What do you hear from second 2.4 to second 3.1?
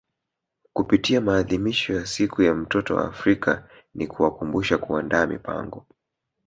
ya mtoto wa